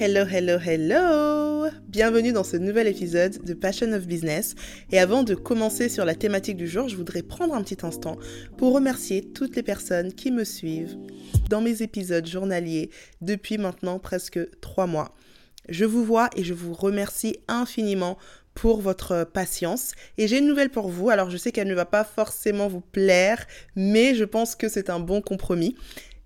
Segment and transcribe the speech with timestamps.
[0.00, 4.54] Hello, hello, hello Bienvenue dans ce nouvel épisode de Passion of Business.
[4.92, 8.16] Et avant de commencer sur la thématique du jour, je voudrais prendre un petit instant
[8.56, 10.96] pour remercier toutes les personnes qui me suivent
[11.50, 12.90] dans mes épisodes journaliers
[13.22, 15.16] depuis maintenant presque trois mois.
[15.68, 18.18] Je vous vois et je vous remercie infiniment
[18.54, 19.94] pour votre patience.
[20.16, 21.10] Et j'ai une nouvelle pour vous.
[21.10, 24.90] Alors je sais qu'elle ne va pas forcément vous plaire, mais je pense que c'est
[24.90, 25.74] un bon compromis.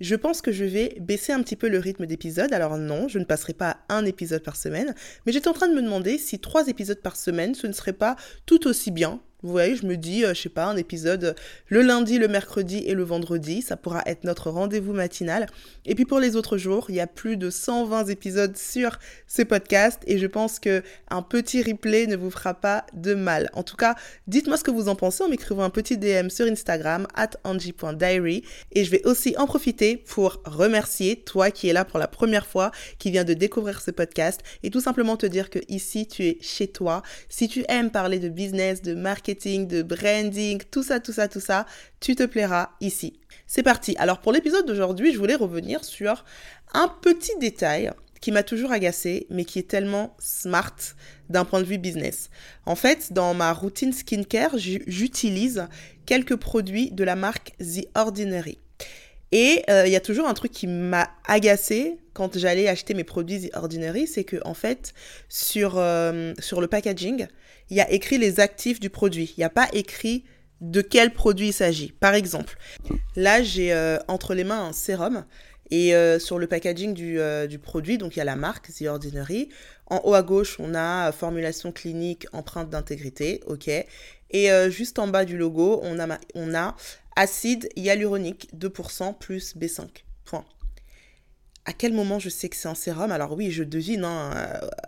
[0.00, 2.52] Je pense que je vais baisser un petit peu le rythme d'épisodes.
[2.52, 4.94] Alors non, je ne passerai pas à un épisode par semaine,
[5.26, 7.92] mais j'étais en train de me demander si trois épisodes par semaine, ce ne serait
[7.92, 11.34] pas tout aussi bien vous voyez, je me dis, euh, je sais pas, un épisode
[11.68, 15.46] le lundi, le mercredi et le vendredi, ça pourra être notre rendez-vous matinal.
[15.86, 19.42] Et puis pour les autres jours, il y a plus de 120 épisodes sur ce
[19.42, 23.48] podcast et je pense que un petit replay ne vous fera pas de mal.
[23.54, 23.94] En tout cas,
[24.26, 28.44] dites-moi ce que vous en pensez en m'écrivant un petit DM sur Instagram at angie.diary
[28.72, 32.46] et je vais aussi en profiter pour remercier toi qui es là pour la première
[32.46, 36.24] fois, qui vient de découvrir ce podcast et tout simplement te dire que ici tu
[36.26, 37.02] es chez toi.
[37.28, 41.40] Si tu aimes parler de business, de marketing, de branding, tout ça, tout ça, tout
[41.40, 41.66] ça,
[42.00, 43.20] tu te plairas ici.
[43.46, 43.96] C'est parti.
[43.98, 46.24] Alors pour l'épisode d'aujourd'hui, je voulais revenir sur
[46.72, 50.76] un petit détail qui m'a toujours agacé, mais qui est tellement smart
[51.30, 52.28] d'un point de vue business.
[52.66, 55.66] En fait, dans ma routine skincare, j'utilise
[56.06, 58.58] quelques produits de la marque The Ordinary.
[59.32, 63.04] Et euh, il y a toujours un truc qui m'a agacé quand j'allais acheter mes
[63.04, 64.92] produits Ordinary, c'est que en fait,
[65.28, 67.28] sur, euh, sur le packaging,
[67.70, 69.34] il y a écrit les actifs du produit.
[69.36, 70.24] Il n'y a pas écrit
[70.60, 71.92] de quel produit il s'agit.
[71.92, 72.58] Par exemple,
[73.14, 75.24] là, j'ai euh, entre les mains un sérum.
[75.72, 79.50] Et sur le packaging du, du, produit, donc il y a la marque The Ordinary.
[79.86, 83.70] En haut à gauche, on a formulation clinique, empreinte d'intégrité, ok.
[84.32, 86.74] Et juste en bas du logo, on a, on a
[87.20, 89.88] acide hyaluronique 2% plus B5.
[90.24, 90.44] Point
[91.66, 93.12] à quel moment je sais que c'est un sérum?
[93.12, 94.30] Alors oui, je devine hein,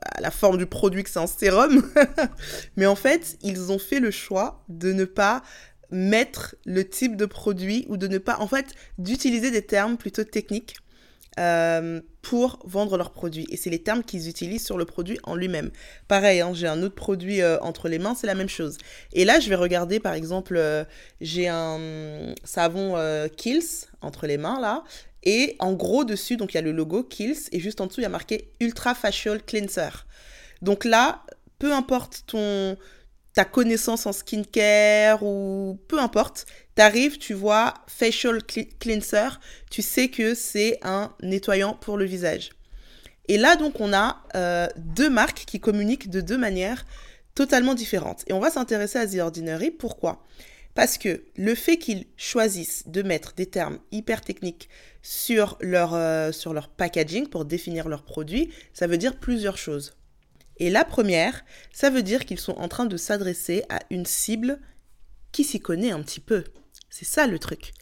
[0.00, 1.82] à la forme du produit que c'est un sérum.
[2.76, 5.42] Mais en fait, ils ont fait le choix de ne pas
[5.90, 10.24] mettre le type de produit ou de ne pas, en fait, d'utiliser des termes plutôt
[10.24, 10.76] techniques
[11.38, 13.46] euh, pour vendre leurs produits.
[13.50, 15.70] Et c'est les termes qu'ils utilisent sur le produit en lui-même.
[16.08, 18.78] Pareil, hein, j'ai un autre produit euh, entre les mains, c'est la même chose.
[19.12, 20.84] Et là, je vais regarder, par exemple, euh,
[21.20, 22.96] j'ai un savon
[23.36, 24.84] Kills entre les mains, là.
[25.24, 28.00] Et en gros, dessus, donc il y a le logo Kills et juste en dessous,
[28.00, 29.90] il y a marqué Ultra Facial Cleanser.
[30.62, 31.22] Donc là,
[31.58, 32.76] peu importe ton,
[33.34, 38.42] ta connaissance en skincare ou peu importe, tu arrives, tu vois Facial
[38.80, 39.28] Cleanser,
[39.70, 42.50] tu sais que c'est un nettoyant pour le visage.
[43.28, 46.84] Et là, donc, on a euh, deux marques qui communiquent de deux manières
[47.34, 48.24] totalement différentes.
[48.26, 49.70] Et on va s'intéresser à The Ordinary.
[49.70, 50.24] Pourquoi?
[50.74, 54.68] Parce que le fait qu'ils choisissent de mettre des termes hyper techniques
[55.30, 59.94] euh, sur leur packaging pour définir leurs produits, ça veut dire plusieurs choses.
[60.58, 64.60] Et la première, ça veut dire qu'ils sont en train de s'adresser à une cible
[65.32, 66.44] qui s'y connaît un petit peu.
[66.92, 67.72] C'est ça le truc.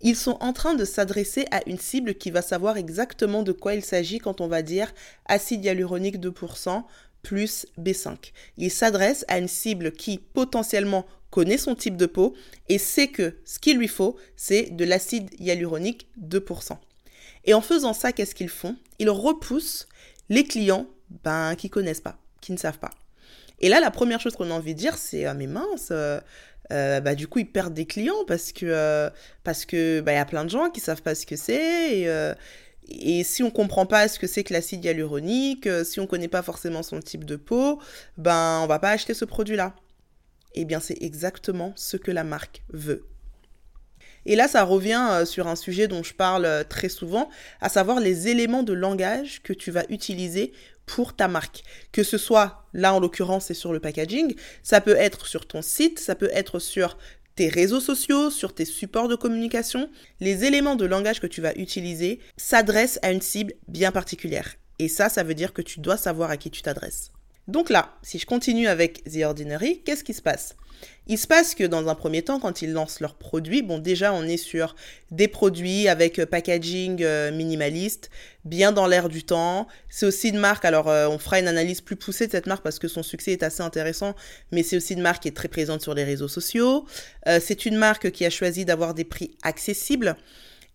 [0.00, 3.74] Ils sont en train de s'adresser à une cible qui va savoir exactement de quoi
[3.74, 4.94] il s'agit quand on va dire
[5.26, 6.82] acide hyaluronique 2%
[7.22, 8.32] plus B5.
[8.56, 12.34] Ils s'adressent à une cible qui potentiellement connaît son type de peau
[12.70, 16.78] et sait que ce qu'il lui faut, c'est de l'acide hyaluronique 2%.
[17.44, 18.76] Et en faisant ça, qu'est-ce qu'ils font?
[18.98, 19.86] Ils repoussent
[20.30, 20.86] les clients
[21.24, 22.92] ben, qui connaissent pas, qui ne savent pas.
[23.60, 26.20] Et là, la première chose qu'on a envie de dire, c'est ah, mais mince, euh,
[26.72, 29.10] euh, bah, du coup, ils perdent des clients parce que euh,
[29.44, 32.34] parce que bah, y a plein de gens qui savent pas ce que c'est.
[32.88, 36.42] Et, si on comprend pas ce que c'est que l'acide hyaluronique, si on connaît pas
[36.42, 37.80] forcément son type de peau,
[38.16, 39.74] ben on va pas acheter ce produit-là.
[40.54, 43.04] Eh bien, c'est exactement ce que la marque veut.
[44.26, 47.68] Et là, ça revient euh, sur un sujet dont je parle euh, très souvent, à
[47.68, 50.52] savoir les éléments de langage que tu vas utiliser
[50.84, 51.62] pour ta marque.
[51.92, 55.62] Que ce soit, là en l'occurrence, c'est sur le packaging, ça peut être sur ton
[55.62, 56.98] site, ça peut être sur
[57.36, 59.88] tes réseaux sociaux, sur tes supports de communication.
[60.20, 64.56] Les éléments de langage que tu vas utiliser s'adressent à une cible bien particulière.
[64.78, 67.12] Et ça, ça veut dire que tu dois savoir à qui tu t'adresses.
[67.48, 70.56] Donc là, si je continue avec The Ordinary, qu'est-ce qui se passe?
[71.08, 74.12] Il se passe que dans un premier temps, quand ils lancent leurs produits, bon déjà
[74.12, 74.74] on est sur
[75.12, 78.10] des produits avec euh, packaging euh, minimaliste,
[78.44, 79.68] bien dans l'air du temps.
[79.88, 82.64] C'est aussi une marque, alors euh, on fera une analyse plus poussée de cette marque
[82.64, 84.16] parce que son succès est assez intéressant,
[84.50, 86.84] mais c'est aussi une marque qui est très présente sur les réseaux sociaux.
[87.40, 90.16] c'est une marque qui a choisi d'avoir des prix accessibles.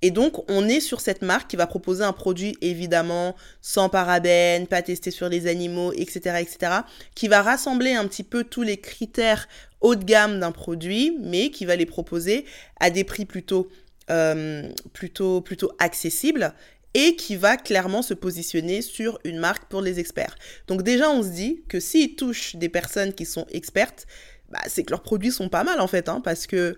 [0.01, 4.67] Et donc, on est sur cette marque qui va proposer un produit évidemment sans parabènes,
[4.67, 6.73] pas testé sur les animaux, etc., etc.,
[7.15, 9.47] qui va rassembler un petit peu tous les critères
[9.81, 12.45] haut de gamme d'un produit, mais qui va les proposer
[12.79, 13.69] à des prix plutôt,
[14.09, 16.53] euh, plutôt, plutôt accessibles
[16.93, 20.35] et qui va clairement se positionner sur une marque pour les experts.
[20.67, 24.07] Donc déjà, on se dit que s'ils touchent des personnes qui sont expertes,
[24.49, 26.77] bah, c'est que leurs produits sont pas mal en fait, hein, parce que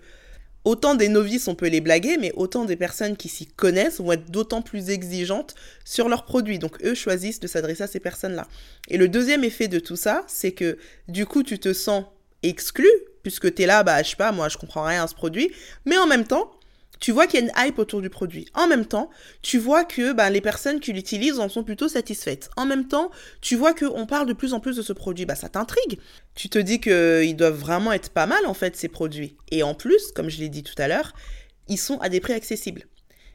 [0.64, 4.12] autant des novices, on peut les blaguer, mais autant des personnes qui s'y connaissent vont
[4.12, 6.58] être d'autant plus exigeantes sur leurs produits.
[6.58, 8.48] Donc eux choisissent de s'adresser à ces personnes-là.
[8.88, 10.78] Et le deuxième effet de tout ça, c'est que
[11.08, 12.04] du coup, tu te sens
[12.42, 12.88] exclu,
[13.22, 15.50] puisque tu es là, bah, je sais pas, moi, je comprends rien à ce produit,
[15.84, 16.50] mais en même temps,
[17.04, 18.48] tu vois qu'il y a une hype autour du produit.
[18.54, 19.10] En même temps,
[19.42, 22.48] tu vois que ben, les personnes qui l'utilisent en sont plutôt satisfaites.
[22.56, 23.10] En même temps,
[23.42, 25.26] tu vois qu'on parle de plus en plus de ce produit.
[25.26, 25.98] Bah, ça t'intrigue.
[26.34, 29.36] Tu te dis qu'ils doivent vraiment être pas mal, en fait, ces produits.
[29.50, 31.12] Et en plus, comme je l'ai dit tout à l'heure,
[31.68, 32.86] ils sont à des prix accessibles.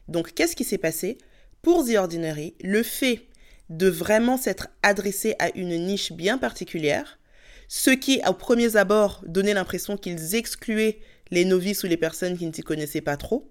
[0.08, 1.20] Donc, qu'est-ce qui s'est passé?
[1.62, 3.28] Pour The Ordinary, le fait
[3.70, 7.20] de vraiment s'être adressé à une niche bien particulière,
[7.68, 12.48] ce qui, au premier abord, donnait l'impression qu'ils excluaient les novices ou les personnes qui
[12.48, 13.48] ne s'y connaissaient pas trop,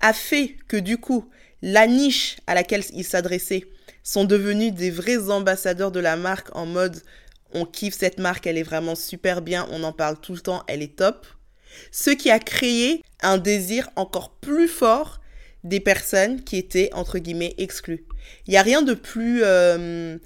[0.00, 1.28] a fait que du coup,
[1.62, 3.64] la niche à laquelle ils s'adressaient
[4.02, 7.02] sont devenus des vrais ambassadeurs de la marque en mode
[7.54, 10.64] on kiffe cette marque, elle est vraiment super bien, on en parle tout le temps,
[10.66, 11.26] elle est top.
[11.90, 15.20] Ce qui a créé un désir encore plus fort
[15.62, 18.04] des personnes qui étaient entre guillemets exclues.
[18.46, 20.18] Il n'y a rien de plus euh,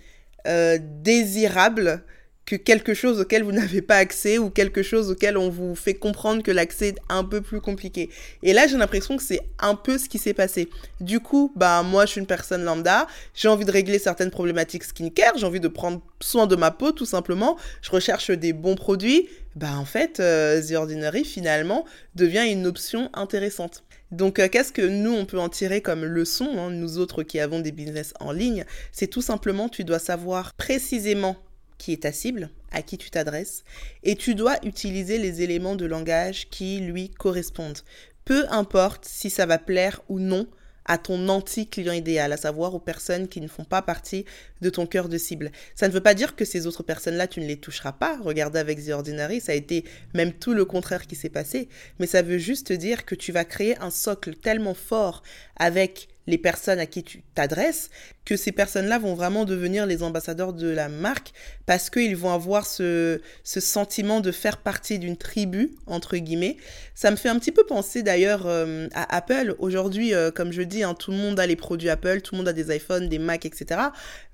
[0.46, 2.02] euh, désirable
[2.48, 5.92] que quelque chose auquel vous n'avez pas accès ou quelque chose auquel on vous fait
[5.92, 8.08] comprendre que l'accès est un peu plus compliqué.
[8.42, 10.70] Et là, j'ai l'impression que c'est un peu ce qui s'est passé.
[10.98, 14.84] Du coup, bah moi, je suis une personne lambda, j'ai envie de régler certaines problématiques
[14.84, 18.76] skincare, j'ai envie de prendre soin de ma peau tout simplement, je recherche des bons
[18.76, 19.28] produits.
[19.54, 21.84] Bah en fait, euh, The Ordinary finalement
[22.14, 23.84] devient une option intéressante.
[24.10, 27.40] Donc, euh, qu'est-ce que nous, on peut en tirer comme leçon, hein, nous autres qui
[27.40, 28.64] avons des business en ligne?
[28.90, 31.36] C'est tout simplement, tu dois savoir précisément
[31.78, 33.64] qui est ta cible, à qui tu t'adresses,
[34.02, 37.78] et tu dois utiliser les éléments de langage qui lui correspondent.
[38.24, 40.46] Peu importe si ça va plaire ou non
[40.88, 44.24] à ton anti-client idéal, à savoir aux personnes qui ne font pas partie
[44.62, 45.52] de ton cœur de cible.
[45.74, 48.18] Ça ne veut pas dire que ces autres personnes-là, tu ne les toucheras pas.
[48.22, 49.84] Regardez avec The Ordinary, ça a été
[50.14, 51.68] même tout le contraire qui s'est passé.
[51.98, 55.22] Mais ça veut juste dire que tu vas créer un socle tellement fort
[55.56, 57.88] avec les personnes à qui tu t'adresses,
[58.26, 61.32] que ces personnes-là vont vraiment devenir les ambassadeurs de la marque
[61.64, 66.58] parce qu'ils vont avoir ce, sentiment de faire partie d'une tribu, entre guillemets.
[66.94, 69.56] Ça me fait un petit peu penser d'ailleurs euh, à Apple.
[69.58, 72.38] Aujourd'hui, euh, comme je dis, hein, tout le monde a les produits Apple, tout le
[72.38, 73.80] monde a des iPhones, des Macs, etc.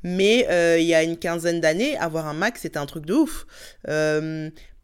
[0.02, 3.14] Mais euh, il y a une quinzaine d'années, avoir un Mac, c'était un truc de
[3.14, 3.47] ouf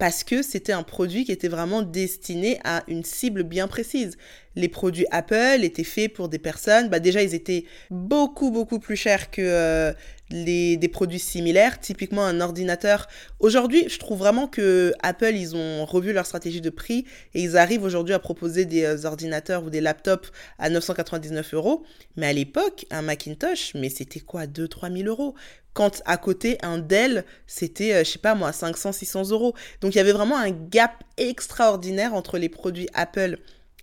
[0.00, 4.16] parce que c'était un produit qui était vraiment destiné à une cible bien précise.
[4.56, 8.96] Les produits Apple étaient faits pour des personnes, bah déjà ils étaient beaucoup beaucoup plus
[8.96, 9.92] chers que euh,
[10.30, 13.08] les, des produits similaires, typiquement un ordinateur.
[13.38, 17.04] Aujourd'hui, je trouve vraiment que Apple, ils ont revu leur stratégie de prix
[17.34, 21.84] et ils arrivent aujourd'hui à proposer des euh, ordinateurs ou des laptops à 999 euros.
[22.16, 25.34] Mais à l'époque, un Macintosh, mais c'était quoi 2-3 000 euros?
[25.72, 29.54] Quand à côté, un Dell, c'était, euh, je sais pas moi, 500-600 euros.
[29.80, 33.38] Donc il y avait vraiment un gap extraordinaire entre les produits Apple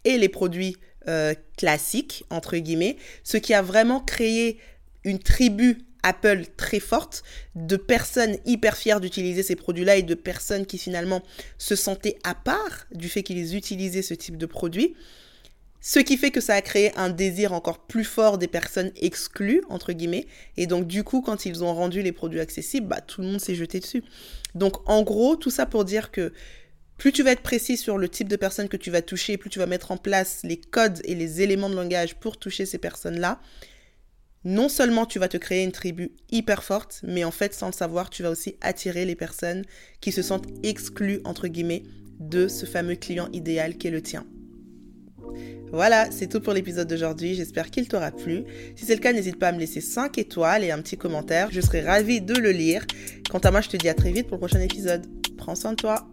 [0.06, 0.78] et les produits
[1.08, 4.60] euh, classiques, entre guillemets, ce qui a vraiment créé
[5.06, 7.24] une tribu Apple très forte,
[7.56, 11.22] de personnes hyper fières d'utiliser ces produits-là et de personnes qui finalement
[11.58, 14.96] se sentaient à part du fait qu'ils utilisaient ce type de produit.
[15.82, 19.62] Ce qui fait que ça a créé un désir encore plus fort des personnes exclues,
[19.70, 20.26] entre guillemets.
[20.58, 23.40] Et donc, du coup, quand ils ont rendu les produits accessibles, bah, tout le monde
[23.40, 24.04] s'est jeté dessus.
[24.56, 26.34] Donc, en gros, tout ça pour dire que
[26.98, 29.50] plus tu vas être précis sur le type de personnes que tu vas toucher, plus
[29.50, 32.80] tu vas mettre en place les codes et les éléments de langage pour toucher ces
[32.80, 33.40] personnes-là,
[34.48, 37.74] non seulement tu vas te créer une tribu hyper forte, mais en fait, sans le
[37.74, 39.64] savoir, tu vas aussi attirer les personnes
[40.00, 41.84] qui se sentent exclues, entre guillemets,
[42.22, 44.26] de ce fameux client idéal qui est le tien.
[45.74, 47.36] Voilà, c'est tout pour l'épisode d'aujourd'hui.
[47.36, 48.46] J'espère qu'il t'aura plu.
[48.78, 51.50] Si c'est le cas, n'hésite pas à me laisser 5 étoiles et un petit commentaire.
[51.52, 52.86] Je serai ravie de le lire.
[53.30, 55.06] Quant à moi, je te dis à très vite pour le prochain épisode.
[55.38, 56.08] Prends soin de toi.